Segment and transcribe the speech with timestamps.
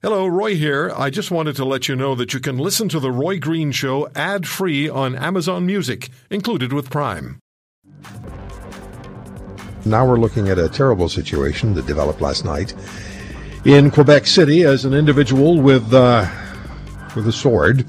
[0.00, 0.92] Hello, Roy here.
[0.94, 3.72] I just wanted to let you know that you can listen to The Roy Green
[3.72, 7.40] Show ad free on Amazon Music, included with Prime.
[9.84, 12.74] Now we're looking at a terrible situation that developed last night
[13.64, 16.30] in Quebec City as an individual with, uh,
[17.16, 17.84] with a sword,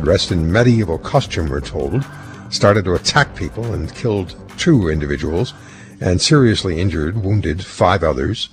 [0.00, 2.04] dressed in medieval costume, we're told,
[2.50, 5.54] started to attack people and killed two individuals
[6.00, 8.48] and seriously injured, wounded five others.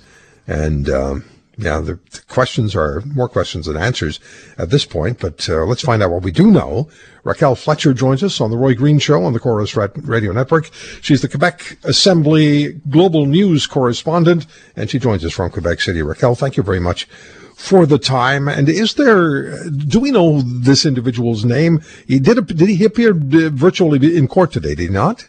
[0.46, 1.24] And, um,
[1.60, 4.18] yeah, the, the, questions are more questions than answers
[4.56, 6.88] at this point, but uh, let's find out what we do know.
[7.22, 10.70] Raquel Fletcher joins us on the Roy Green Show on the Corus Radio Network.
[11.02, 16.02] She's the Quebec Assembly Global News correspondent, and she joins us from Quebec City.
[16.02, 17.06] Raquel, thank you very much
[17.54, 18.48] for the time.
[18.48, 21.82] And is there, do we know this individual's name?
[22.06, 25.28] He did, did he appear uh, virtually in court today, did he not?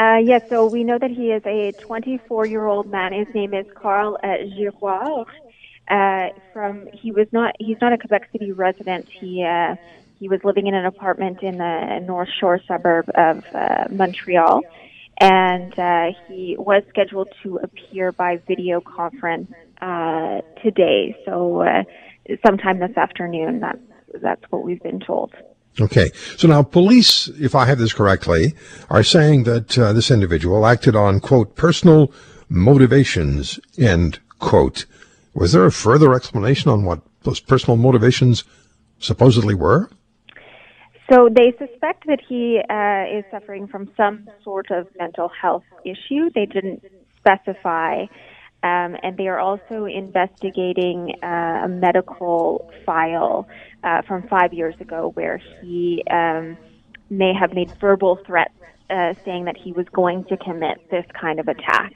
[0.00, 3.12] Uh, yes, so we know that he is a 24 year old man.
[3.12, 5.26] His name is Carl uh, Girouard.
[5.90, 9.06] Uh, from he was not he's not a Quebec City resident.
[9.20, 9.76] He uh,
[10.18, 14.62] he was living in an apartment in the North Shore suburb of uh, Montreal,
[15.20, 19.50] and uh, he was scheduled to appear by video conference
[19.82, 21.14] uh, today.
[21.26, 21.82] So uh,
[22.46, 23.60] sometime this afternoon.
[23.60, 25.34] That's that's what we've been told.
[25.78, 26.10] Okay.
[26.36, 28.54] So now police, if I have this correctly,
[28.88, 32.12] are saying that uh, this individual acted on, quote, personal
[32.48, 34.86] motivations, end quote.
[35.34, 38.44] Was there a further explanation on what those personal motivations
[38.98, 39.88] supposedly were?
[41.12, 46.30] So they suspect that he uh, is suffering from some sort of mental health issue.
[46.34, 46.84] They didn't
[47.18, 48.06] specify
[48.62, 53.48] um, and they are also investigating uh, a medical file
[53.84, 56.56] uh, from five years ago where he um,
[57.08, 58.54] may have made verbal threats
[58.90, 61.92] uh, saying that he was going to commit this kind of attack.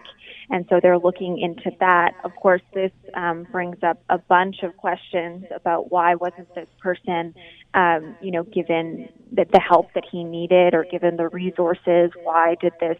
[0.50, 2.12] And so they're looking into that.
[2.22, 7.34] Of course, this um, brings up a bunch of questions about why wasn't this person,
[7.74, 12.10] um, you know, given the, the help that he needed or given the resources?
[12.22, 12.98] Why did this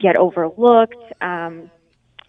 [0.00, 0.96] get overlooked?
[1.20, 1.70] Um,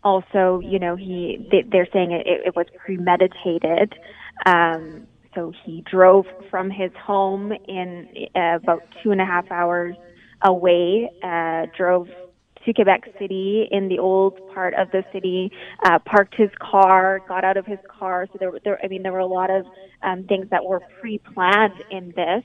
[0.05, 3.93] also, you know, he they, they're saying it, it was premeditated.
[4.45, 9.95] Um, so he drove from his home in uh, about two and a half hours
[10.41, 12.07] away, uh, drove
[12.65, 15.51] to Quebec City in the old part of the city,
[15.85, 18.27] uh, parked his car, got out of his car.
[18.31, 19.65] So there, there I mean, there were a lot of
[20.03, 22.43] um, things that were pre-planned in this.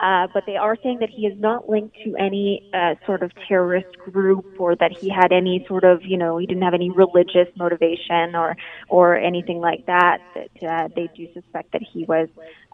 [0.00, 3.30] Uh, but they are saying that he is not linked to any uh, sort of
[3.46, 6.90] terrorist group or that he had any sort of, you know, he didn't have any
[6.90, 8.56] religious motivation or
[8.88, 10.18] or anything like that.
[10.34, 12.28] That uh, they do suspect that he was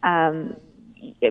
[0.05, 0.57] um,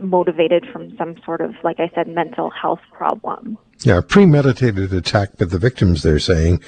[0.01, 3.57] motivated from some sort of, like I said, mental health problem.
[3.81, 6.61] Yeah, premeditated attack, but the victims they're saying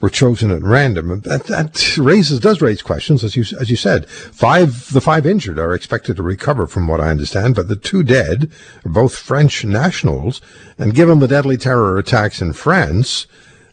[0.00, 1.20] were chosen at random.
[1.20, 4.08] That, that raises does raise questions, as you as you said.
[4.08, 8.02] Five the five injured are expected to recover, from what I understand, but the two
[8.02, 8.50] dead
[8.84, 10.40] are both French nationals.
[10.78, 13.26] And given the deadly terror attacks in France,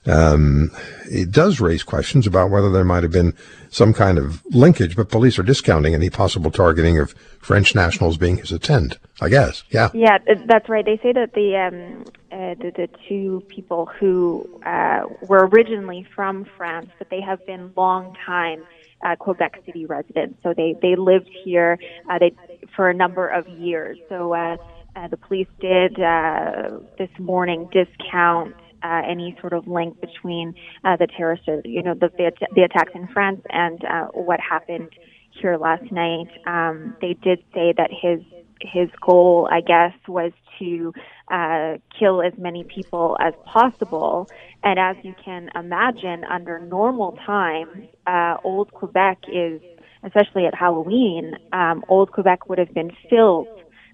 [0.07, 0.71] um,
[1.05, 3.33] it does raise questions about whether there might have been
[3.69, 8.37] some kind of linkage, but police are discounting any possible targeting of French nationals being
[8.37, 8.97] his attend.
[9.19, 9.89] I guess, yeah.
[9.93, 10.85] Yeah, that's right.
[10.85, 16.45] They say that the um, uh, the, the two people who uh, were originally from
[16.57, 18.63] France, but they have been long time
[19.03, 20.37] uh, Quebec City residents.
[20.43, 21.79] So they they lived here
[22.09, 22.33] uh, they
[22.75, 23.97] for a number of years.
[24.09, 24.57] So uh,
[24.95, 30.97] uh, the police did uh, this morning discount uh, any sort of link between uh,
[30.97, 34.89] the terrorist, you know, the, the, the attacks in France and uh, what happened
[35.31, 36.27] here last night.
[36.45, 38.21] Um, they did say that his
[38.59, 40.93] his goal, I guess, was to
[41.29, 44.27] uh, kill as many people as possible.
[44.63, 49.61] And as you can imagine, under normal times, uh, Old Quebec is,
[50.03, 53.47] especially at Halloween, um, Old Quebec would have been filled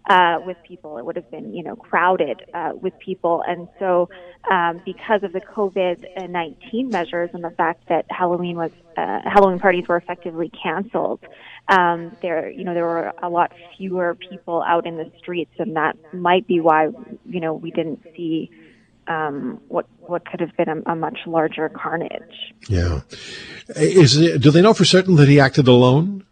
[0.09, 0.97] uh, with people.
[0.97, 3.44] It would have been, you know, crowded uh, with people.
[3.47, 4.09] And so,
[4.50, 9.59] um, because of the COVID 19 measures and the fact that Halloween was, uh, Halloween
[9.59, 11.22] parties were effectively canceled,
[11.69, 15.76] um, there, you know, there were a lot fewer people out in the streets, and
[15.76, 16.90] that might be why,
[17.26, 18.52] you know, we didn't see
[19.08, 22.53] um, what what could have been a, a, much larger carnage.
[22.70, 23.02] Yeah,
[23.76, 26.26] is it, do they know for certain that he acted alone?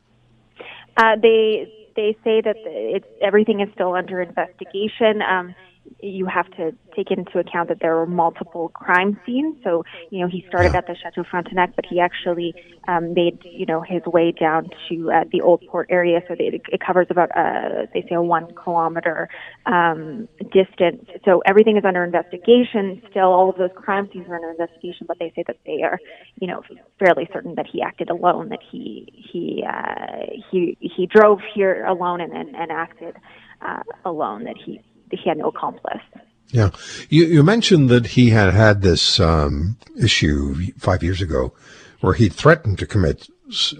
[0.95, 5.21] Uh, they they say that it's everything is still under investigation.
[5.21, 5.55] Um,
[6.01, 9.55] you have to take into account that there were multiple crime scenes.
[9.63, 10.79] So, you know, he started Yeah.
[10.79, 12.55] at the Chateau Frontenac, but he actually
[12.87, 16.21] um, made, you know, his way down to uh, the Old Port area.
[16.27, 19.27] So they, it covers about, uh, they say, a one kilometer
[19.65, 21.05] um, distance.
[21.25, 23.01] So everything is under investigation.
[23.09, 25.99] Still, all of those crime scenes are under investigation, but they say that they are,
[26.39, 26.61] you know,
[26.99, 32.21] fairly certain that he acted alone, that he he uh, he he drove here alone
[32.21, 33.15] and and, and acted
[33.61, 34.79] uh, alone, that he
[35.11, 36.01] he had no accomplice.
[36.49, 36.71] Yeah.
[37.09, 41.53] You, you mentioned that he had had this um, issue five years ago
[42.01, 43.29] where he threatened to commit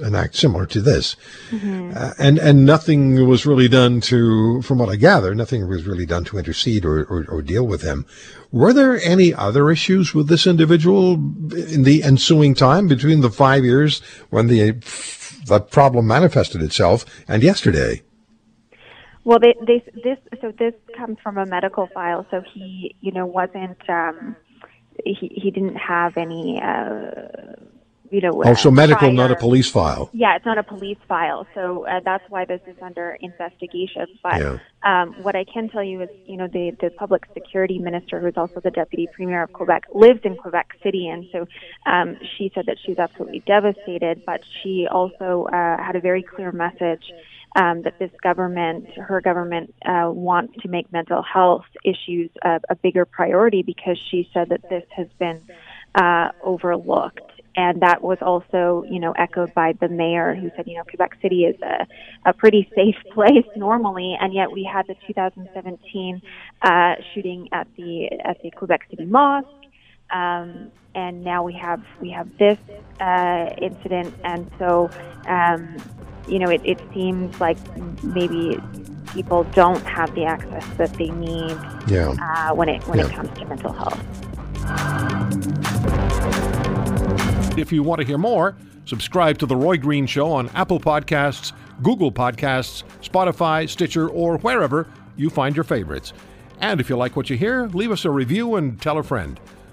[0.01, 1.15] an act similar to this.
[1.53, 6.05] Uh, and, and nothing was really done to, from what I gather, nothing was really
[6.05, 8.05] done to intercede or, or, or deal with him.
[8.51, 13.63] Were there any other issues with this individual in the ensuing time between the five
[13.63, 13.99] years
[14.29, 14.71] when the,
[15.45, 18.01] the problem manifested itself and yesterday?
[19.23, 22.25] Well, they, they, this, so this comes from a medical file.
[22.31, 24.35] So he, you know, wasn't, um,
[25.05, 27.55] he, he didn't have any, uh,
[28.11, 30.09] you know, Oh, so uh, medical, not a police file.
[30.11, 34.05] Yeah, it's not a police file, so uh, that's why this is under investigation.
[34.21, 34.57] But Yeah.
[34.83, 38.35] um, what I can tell you is, you know, the the public security minister, who's
[38.35, 41.47] also the deputy premier of Quebec, lives in Quebec City, and so
[41.85, 44.23] um, she said that she was absolutely devastated.
[44.25, 47.05] But she also uh, had a very clear message.
[47.53, 52.75] Um, that this government, her government, uh, wants to make mental health issues a, a
[52.75, 55.41] bigger priority because she said that this has been
[55.95, 57.31] uh, overlooked.
[57.55, 61.17] And that was also, you know, echoed by the mayor who said, you know, Quebec
[61.21, 61.85] City is a,
[62.29, 66.21] a pretty safe place normally, and yet we had the 2017
[66.61, 69.47] uh, shooting at the at the Quebec City Mosque,
[70.11, 72.57] um, and now we have we have this
[72.99, 74.89] uh, incident, and so,
[75.27, 75.77] um,
[76.27, 77.57] you know, it, it seems like
[78.03, 78.59] maybe
[79.13, 82.15] people don't have the access that they need Yeah.
[82.21, 83.99] uh, when it when it comes to mental health.
[87.57, 88.55] If you want to hear more,
[88.85, 91.51] subscribe to The Roy Green Show on Apple Podcasts,
[91.83, 94.87] Google Podcasts, Spotify, Stitcher, or wherever
[95.17, 96.13] you find your favorites.
[96.59, 99.39] And if you like what you hear, leave us a review and tell a friend.